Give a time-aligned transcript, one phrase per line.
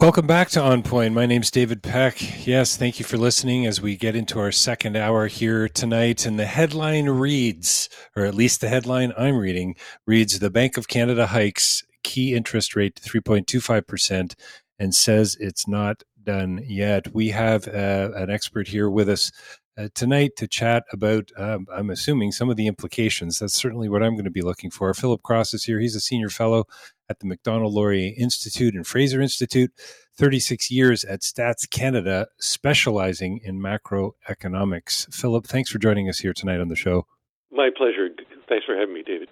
[0.00, 1.12] Welcome back to On Point.
[1.12, 2.46] My name's David Peck.
[2.46, 6.24] Yes, thank you for listening as we get into our second hour here tonight.
[6.24, 9.76] And the headline reads, or at least the headline I'm reading,
[10.06, 14.32] reads The Bank of Canada hikes key interest rate to 3.25%
[14.78, 17.12] and says it's not done yet.
[17.12, 19.30] We have uh, an expert here with us
[19.76, 23.38] uh, tonight to chat about, um, I'm assuming, some of the implications.
[23.38, 24.92] That's certainly what I'm going to be looking for.
[24.94, 25.78] Philip Cross is here.
[25.78, 26.64] He's a senior fellow
[27.10, 29.72] at the Macdonald Laurier Institute and Fraser Institute,
[30.16, 35.12] 36 years at Stats Canada, specializing in macroeconomics.
[35.12, 37.06] Philip, thanks for joining us here tonight on the show.
[37.50, 38.08] My pleasure.
[38.48, 39.28] Thanks for having me, David.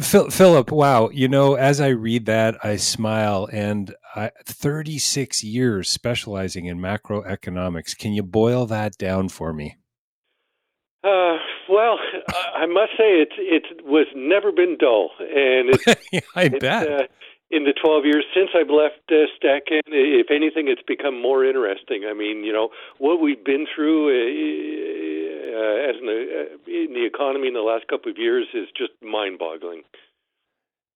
[0.00, 1.10] Philip, wow.
[1.10, 3.48] You know, as I read that, I smile.
[3.52, 7.96] And I, 36 years specializing in macroeconomics.
[7.96, 9.76] Can you boil that down for me?
[11.04, 11.36] Uh,
[11.68, 11.98] well,
[12.54, 16.88] I must say it it was never been dull, and it's, I bet.
[16.88, 17.06] Uh,
[17.50, 22.04] in the 12 years since I've left uh, StatCan, if anything, it's become more interesting.
[22.08, 25.12] I mean, you know, what we've been through uh,
[25.52, 28.68] uh, as in the, uh, in the economy in the last couple of years is
[28.76, 29.82] just mind-boggling.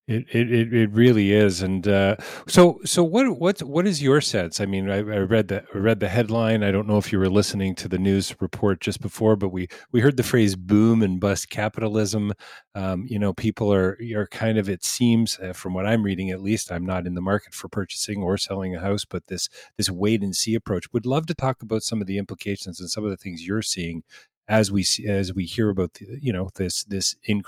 [0.08, 2.14] It, it it really is, and uh,
[2.46, 4.60] so so what what what is your sense?
[4.60, 6.62] I mean, I, I, read the I read the headline.
[6.62, 9.66] I don't know if you were listening to the news report just before, but we
[9.90, 12.34] we heard the phrase "boom and bust capitalism."
[12.76, 16.30] Um, you know, people are are kind of it seems uh, from what I'm reading,
[16.30, 19.48] at least, I'm not in the market for purchasing or selling a house, but this
[19.76, 20.92] this wait and see approach.
[20.92, 23.60] Would love to talk about some of the implications and some of the things you're
[23.60, 24.04] seeing
[24.46, 27.42] as we as we hear about the, you know this this in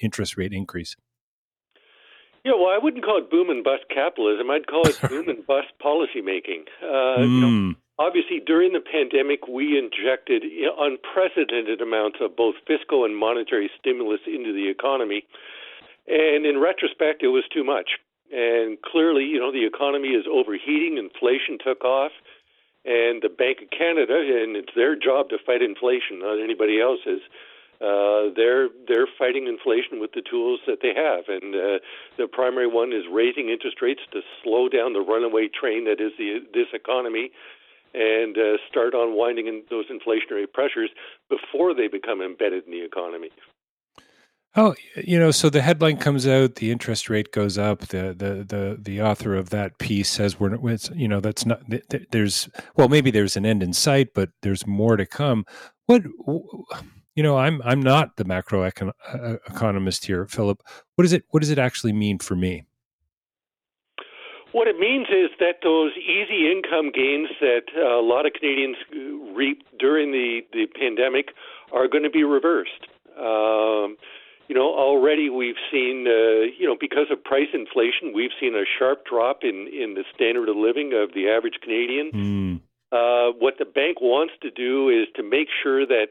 [0.00, 0.96] interest rate increase.
[2.48, 4.48] Yeah, well, I wouldn't call it boom and bust capitalism.
[4.48, 6.64] I'd call it boom and bust policymaking.
[6.80, 7.28] Uh, mm.
[7.28, 7.70] you know, hmm.
[7.98, 10.48] obviously, during the pandemic, we injected
[10.80, 15.28] unprecedented amounts of both fiscal and monetary stimulus into the economy.
[16.08, 18.00] And in retrospect, it was too much.
[18.32, 22.12] And clearly, you know, the economy is overheating, inflation took off,
[22.88, 27.20] and the Bank of Canada, and it's their job to fight inflation, not anybody else's
[27.80, 31.78] uh, they're they're fighting inflation with the tools that they have, and uh,
[32.16, 36.10] the primary one is raising interest rates to slow down the runaway train that is
[36.18, 37.30] the this economy,
[37.94, 40.90] and uh, start unwinding in those inflationary pressures
[41.30, 43.30] before they become embedded in the economy.
[44.56, 47.80] Oh, you know, so the headline comes out, the interest rate goes up.
[47.88, 50.58] The the the the author of that piece says we're
[50.96, 51.62] you know that's not
[52.10, 55.44] there's well maybe there's an end in sight, but there's more to come.
[55.86, 56.02] What
[57.18, 60.62] you know, I'm I'm not the macro econ- uh, economist here, Philip.
[60.94, 62.62] What does it What does it actually mean for me?
[64.52, 68.76] What it means is that those easy income gains that uh, a lot of Canadians
[69.34, 71.30] reaped during the, the pandemic
[71.72, 72.86] are going to be reversed.
[73.18, 73.96] Um,
[74.46, 78.64] you know, already we've seen, uh, you know, because of price inflation, we've seen a
[78.78, 82.12] sharp drop in, in the standard of living of the average Canadian.
[82.12, 82.60] Mm.
[82.90, 86.08] Uh, what the bank wants to do is to make sure that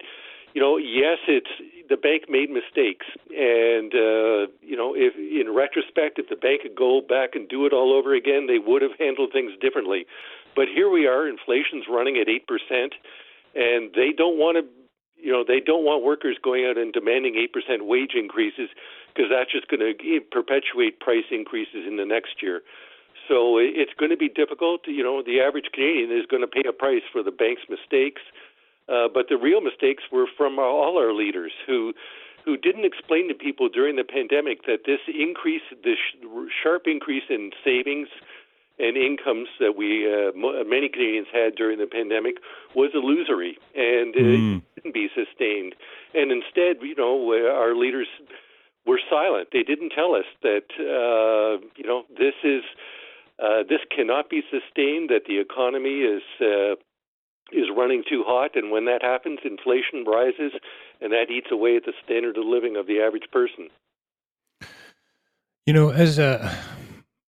[0.53, 1.49] you know, yes, it's
[1.89, 6.75] the bank made mistakes, and uh, you know, if in retrospect, if the bank could
[6.75, 10.05] go back and do it all over again, they would have handled things differently.
[10.55, 12.93] But here we are, inflation's running at eight percent,
[13.55, 14.63] and they don't want to.
[15.17, 18.69] You know, they don't want workers going out and demanding 8% wage increases
[19.09, 22.61] because that's just going to perpetuate price increases in the next year.
[23.27, 24.81] So it's going to be difficult.
[24.85, 28.21] You know, the average Canadian is going to pay a price for the bank's mistakes.
[28.89, 31.93] Uh, but the real mistakes were from all our leaders who
[32.45, 35.97] who didn't explain to people during the pandemic that this increase, this
[36.63, 38.07] sharp increase in savings
[38.79, 40.31] and incomes that we uh,
[40.63, 42.35] many Canadians had during the pandemic
[42.73, 44.61] was illusory and uh, mm.
[44.75, 45.75] couldn't be sustained.
[46.13, 48.07] And instead, you know, our leaders
[48.85, 49.49] were silent.
[49.51, 52.63] They didn't tell us that uh, you know this is
[53.43, 55.09] uh, this cannot be sustained.
[55.09, 56.75] That the economy is uh,
[57.51, 60.53] is running too hot, and when that happens, inflation rises,
[61.01, 63.69] and that eats away at the standard of living of the average person.
[65.65, 66.57] You know, as a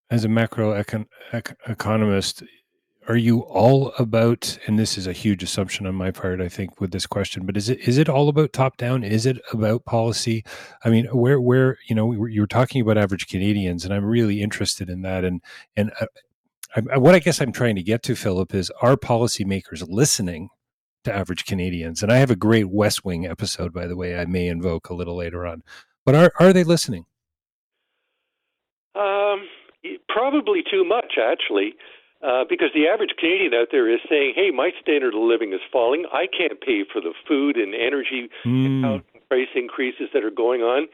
[0.09, 2.44] as a macro econ, ec- economist,
[3.07, 4.57] are you all about?
[4.68, 7.45] And this is a huge assumption on my part, I think, with this question.
[7.45, 9.04] But is it is it all about top down?
[9.04, 10.45] Is it about policy?
[10.86, 14.42] I mean, where where you know you were talking about average Canadians, and I'm really
[14.42, 15.25] interested in that.
[15.25, 15.42] And
[15.75, 16.06] and uh,
[16.75, 20.50] I, what I guess I'm trying to get to, Philip, is are policymakers listening
[21.04, 22.04] to average Canadians?
[22.04, 24.94] And I have a great West Wing episode, by the way, I may invoke a
[24.94, 25.63] little later on.
[26.06, 27.06] But are are they listening?
[28.95, 29.48] Um,
[30.07, 31.74] probably too much, actually.
[32.21, 35.62] Uh, because the average Canadian out there is saying, "Hey, my standard of living is
[35.72, 36.06] falling.
[36.12, 38.83] I can't pay for the food and energy mm.
[38.83, 40.89] and price increases that are going on."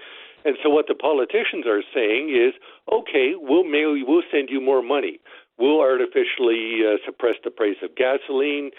[0.46, 2.54] And so what the politicians are saying is,
[2.92, 5.20] okay, we'll mail you, we'll send you more money.
[5.58, 8.72] We'll artificially uh, suppress the price of gasoline.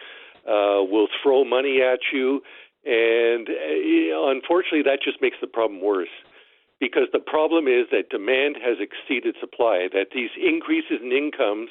[0.46, 2.43] Uh, we'll throw money at you.
[2.84, 6.12] And uh, unfortunately, that just makes the problem worse
[6.78, 11.70] because the problem is that demand has exceeded supply, that these increases in incomes,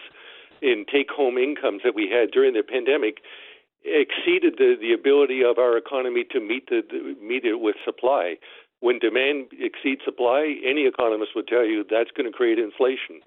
[0.62, 3.20] in take home incomes that we had during the pandemic,
[3.86, 8.36] exceeded the, the ability of our economy to meet the, the meet it with supply.
[8.80, 13.22] When demand exceeds supply, any economist would tell you that's going to create inflation.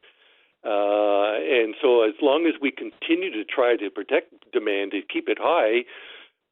[0.69, 5.27] Uh, and so, as long as we continue to try to protect demand and keep
[5.29, 5.89] it high,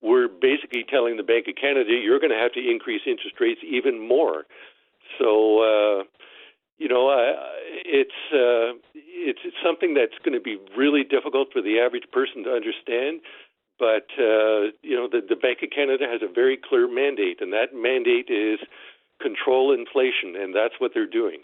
[0.00, 3.60] we're basically telling the Bank of Canada you're going to have to increase interest rates
[3.60, 4.44] even more.
[5.18, 6.04] So, uh,
[6.78, 7.36] you know, uh,
[7.84, 12.44] it's, uh, it's it's something that's going to be really difficult for the average person
[12.44, 13.20] to understand.
[13.78, 17.52] But uh, you know, the, the Bank of Canada has a very clear mandate, and
[17.52, 18.60] that mandate is
[19.20, 21.40] control inflation, and that's what they're doing.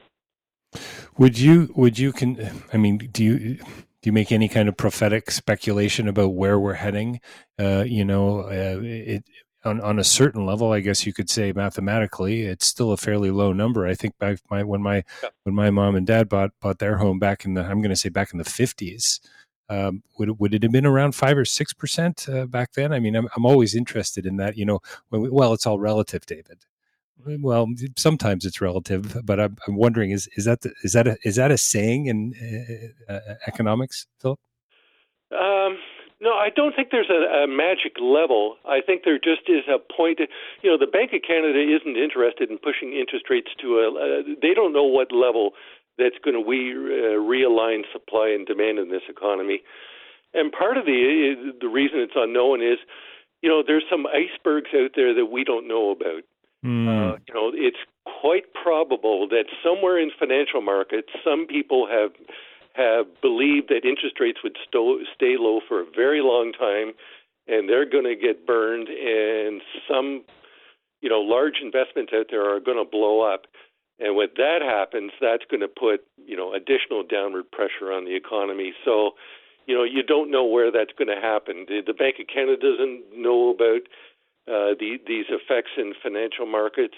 [1.18, 1.72] Would you?
[1.76, 2.12] Would you?
[2.12, 2.98] Can I mean?
[2.98, 3.56] Do you?
[3.56, 7.20] Do you make any kind of prophetic speculation about where we're heading?
[7.56, 9.24] Uh, you know, uh, it,
[9.64, 13.30] on, on a certain level, I guess you could say mathematically, it's still a fairly
[13.30, 13.86] low number.
[13.86, 15.28] I think back my when my yeah.
[15.44, 17.96] when my mom and dad bought bought their home back in the I'm going to
[17.96, 19.20] say back in the 50s,
[19.68, 22.92] um, would would it have been around five or six percent uh, back then?
[22.92, 24.56] I mean, I'm I'm always interested in that.
[24.56, 24.80] You know,
[25.10, 26.64] we, well, it's all relative, David.
[27.24, 31.16] Well, sometimes it's relative, but I'm, I'm wondering is is that the, is that a,
[31.22, 32.34] is that a saying in
[33.08, 34.40] uh, economics, Philip?
[35.32, 35.78] Um,
[36.20, 38.56] no, I don't think there's a, a magic level.
[38.64, 40.20] I think there just is a point.
[40.62, 43.86] You know, the Bank of Canada isn't interested in pushing interest rates to a.
[43.90, 45.50] Uh, they don't know what level
[45.98, 49.62] that's going to we uh, realign supply and demand in this economy.
[50.32, 52.78] And part of the the reason it's unknown is,
[53.42, 56.22] you know, there's some icebergs out there that we don't know about.
[56.64, 56.86] Mm.
[56.86, 57.78] Uh, you know, it's
[58.20, 62.12] quite probable that somewhere in financial markets, some people have
[62.74, 66.92] have believed that interest rates would sto- stay low for a very long time,
[67.46, 70.24] and they're going to get burned, and some,
[71.02, 73.44] you know, large investments out there are going to blow up.
[73.98, 78.14] And when that happens, that's going to put you know additional downward pressure on the
[78.14, 78.72] economy.
[78.84, 79.12] So,
[79.66, 81.66] you know, you don't know where that's going to happen.
[81.68, 83.82] The, the Bank of Canada doesn't know about
[84.48, 86.96] uh, the, these effects in financial markets.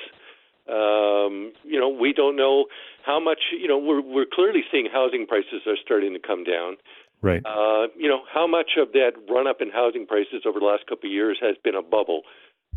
[0.66, 2.66] Um, you know, we don't know
[3.04, 3.52] how much.
[3.52, 6.76] You know, we're we're clearly seeing housing prices are starting to come down.
[7.20, 7.42] Right.
[7.44, 10.86] Uh, you know, how much of that run up in housing prices over the last
[10.86, 12.22] couple of years has been a bubble?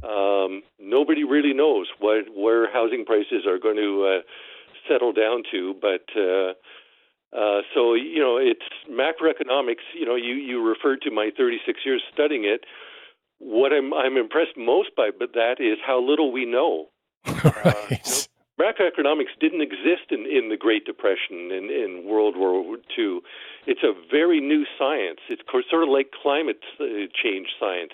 [0.04, 4.22] Um, nobody really knows what where housing prices are going to uh,
[4.88, 6.54] settle down to, but uh,
[7.36, 9.84] uh, so you know it's macroeconomics.
[9.94, 12.66] You know, you you referred to my 36 years studying it.
[13.40, 16.88] What I'm I'm impressed most by, but that is how little we know.
[17.26, 18.28] right.
[18.58, 22.36] Uh, you know, macroeconomics didn't exist in, in the Great Depression and in, in World
[22.36, 23.20] War II.
[23.68, 25.20] It's a very new science.
[25.30, 27.92] It's sort of like climate uh, change science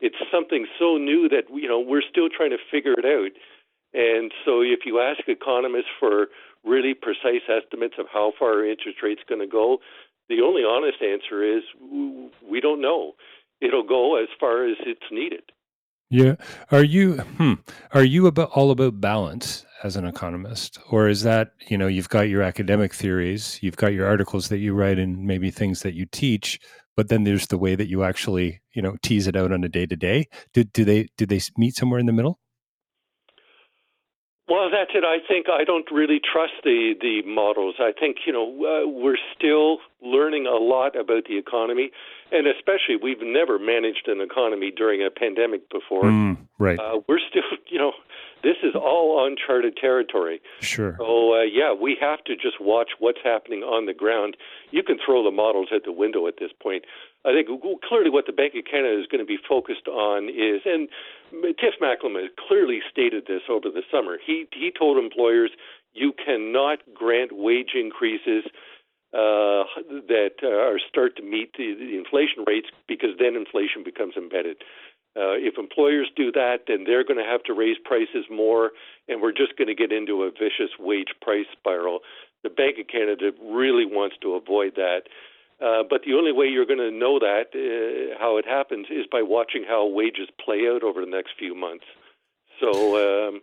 [0.00, 3.32] it's something so new that you know we're still trying to figure it out.
[3.94, 6.28] And so, if you ask economists for
[6.64, 9.78] really precise estimates of how far interest rates going to go,
[10.28, 13.14] the only honest answer is we don't know.
[13.60, 15.42] It'll go as far as it's needed.
[16.08, 16.36] Yeah.
[16.70, 17.54] Are you hmm,
[17.92, 22.08] are you about all about balance as an economist or is that, you know, you've
[22.08, 25.94] got your academic theories, you've got your articles that you write and maybe things that
[25.94, 26.60] you teach,
[26.96, 29.68] but then there's the way that you actually you know tease it out on a
[29.68, 32.40] day to day do do they do they meet somewhere in the middle
[34.48, 38.32] well that's it i think i don't really trust the the models i think you
[38.32, 41.90] know uh, we're still learning a lot about the economy
[42.32, 47.20] and especially we've never managed an economy during a pandemic before mm, right uh, we're
[47.30, 47.92] still you know
[48.42, 50.40] this is all uncharted territory.
[50.60, 50.94] Sure.
[50.98, 54.36] So uh, yeah, we have to just watch what's happening on the ground.
[54.70, 56.84] You can throw the models at the window at this point.
[57.26, 57.48] I think
[57.82, 60.88] clearly what the Bank of Canada is going to be focused on is, and
[61.58, 62.14] Tiff Macklem
[62.46, 64.16] clearly stated this over the summer.
[64.24, 65.50] He he told employers
[65.92, 68.44] you cannot grant wage increases
[69.12, 69.66] uh,
[70.06, 74.62] that uh, are start to meet the, the inflation rates because then inflation becomes embedded.
[75.16, 78.72] Uh, if employers do that, then they're going to have to raise prices more,
[79.08, 82.00] and we're just going to get into a vicious wage price spiral.
[82.44, 85.08] The Bank of Canada really wants to avoid that.
[85.60, 89.06] Uh, but the only way you're going to know that, uh, how it happens, is
[89.10, 91.84] by watching how wages play out over the next few months.
[92.60, 93.40] So, um,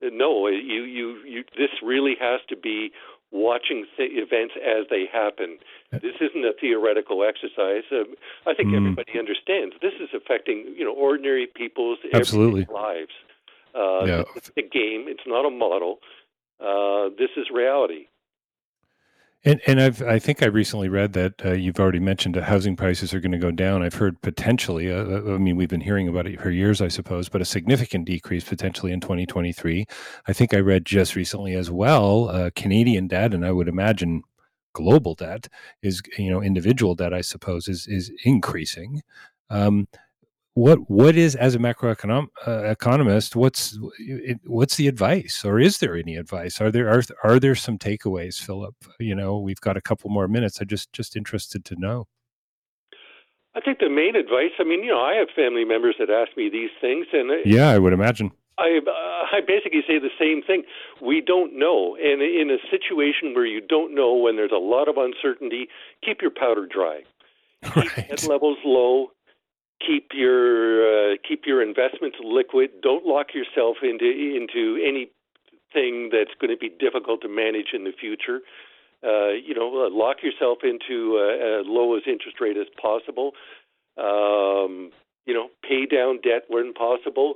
[0.00, 2.92] no, you, you, you, this really has to be
[3.32, 5.58] watching th- events as they happen.
[5.92, 7.84] This isn't a theoretical exercise.
[7.90, 8.04] Uh,
[8.48, 8.76] I think mm.
[8.76, 12.66] everybody understands this is affecting you know ordinary people's Absolutely.
[12.72, 13.12] lives.
[13.74, 14.22] Uh, yeah.
[14.36, 15.06] It's a game.
[15.08, 15.98] It's not a model.
[16.60, 18.06] uh, this is reality.
[19.46, 22.74] And, and I've, I think I recently read that uh, you've already mentioned that housing
[22.74, 23.80] prices are going to go down.
[23.80, 26.88] I've heard potentially, uh, uh, I mean, we've been hearing about it for years, I
[26.88, 29.86] suppose, but a significant decrease potentially in 2023.
[30.26, 34.22] I think I read just recently as well, uh, Canadian debt, and I would imagine
[34.72, 35.46] global debt
[35.80, 39.02] is, you know, individual debt, I suppose, is is increasing.
[39.48, 39.86] Um,
[40.56, 43.78] what what is as a macroeconomist uh, economist what's
[44.46, 46.62] what's the advice or is there any advice?
[46.62, 48.74] Are there are, are there some takeaways philip?
[48.98, 50.58] You know we've got a couple more minutes.
[50.58, 52.06] I'm just just interested to know.
[53.54, 56.36] I think the main advice i mean you know i have family members that ask
[56.36, 58.32] me these things and yeah i would imagine.
[58.58, 60.62] I uh, I basically say the same thing.
[61.02, 64.88] We don't know, and in a situation where you don't know, when there's a lot
[64.88, 65.68] of uncertainty,
[66.02, 67.00] keep your powder dry.
[67.76, 67.90] Right.
[67.94, 69.10] Keep head levels low
[69.84, 72.70] keep your uh, keep your investments liquid.
[72.82, 77.92] Don't lock yourself into into anything that's going to be difficult to manage in the
[77.98, 78.40] future.
[79.04, 83.32] Uh, you know, uh, lock yourself into uh, as low as interest rate as possible.
[83.98, 84.90] Um,
[85.26, 87.34] you know, pay down debt when possible.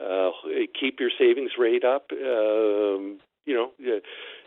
[0.00, 0.30] Uh,
[0.78, 2.06] keep your savings rate up.
[2.12, 3.70] Um, you know,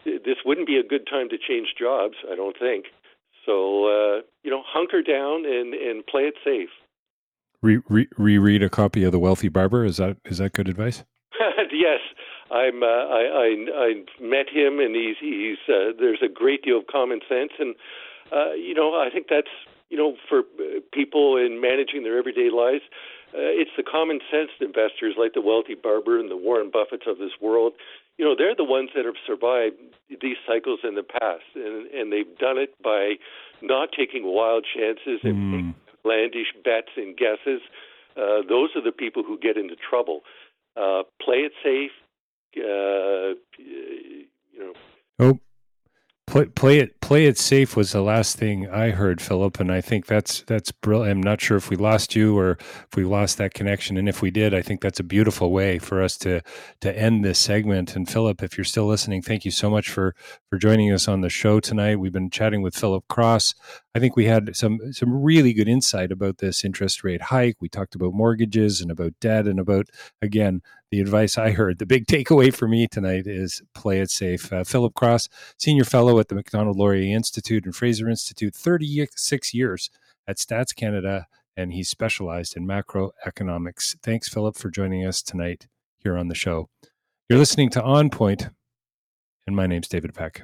[0.06, 2.16] this wouldn't be a good time to change jobs.
[2.30, 2.86] I don't think.
[3.46, 6.70] So uh, you know, hunker down and and play it safe
[7.62, 9.86] re- re- reread a copy of The Wealthy Barber.
[9.86, 11.04] Is that is that good advice?
[11.72, 12.00] yes,
[12.52, 12.84] I'm.
[12.84, 15.58] Uh, I, I I met him, and he's he's.
[15.68, 17.76] Uh, there's a great deal of common sense, and
[18.32, 19.52] uh, you know I think that's
[19.90, 22.84] you know for uh, people in managing their everyday lives.
[23.34, 27.18] Uh, it's the common sense investors like the wealthy barber and the Warren Buffetts of
[27.18, 27.74] this world.
[28.18, 29.76] You know, they're the ones that have survived
[30.22, 33.16] these cycles in the past, and and they've done it by
[33.62, 35.74] not taking wild chances and mm
[36.06, 37.62] outlandish bets and guesses.
[38.16, 40.22] Uh, those are the people who get into trouble.
[40.76, 41.92] Uh, play it safe.
[42.58, 44.26] Uh, you
[44.58, 44.74] know.
[45.20, 45.40] Oh,
[46.26, 49.80] play, play it play it safe was the last thing I heard, Philip, and I
[49.80, 51.20] think that's that's brilliant.
[51.20, 54.22] I'm not sure if we lost you or if we lost that connection, and if
[54.22, 56.42] we did, I think that's a beautiful way for us to
[56.82, 57.96] to end this segment.
[57.96, 60.16] And Philip, if you're still listening, thank you so much for
[60.50, 61.96] for joining us on the show tonight.
[61.96, 63.56] We've been chatting with Philip Cross.
[63.96, 67.56] I think we had some some really good insight about this interest rate hike.
[67.62, 69.88] We talked about mortgages and about debt and about
[70.22, 70.62] again
[70.92, 71.80] the advice I heard.
[71.80, 74.52] The big takeaway for me tonight is play it safe.
[74.54, 79.90] Uh, Philip Cross, senior fellow at the Macdonald Laurier Institute and Fraser Institute, 36 years
[80.28, 83.96] at Stats Canada, and he's specialized in macroeconomics.
[84.02, 86.70] Thanks, Philip, for joining us tonight here on the show.
[87.30, 88.50] You're listening to On Point,
[89.46, 90.44] and my name's David Peck.